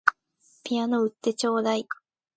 [0.63, 1.85] ピアノ売ってちょうだい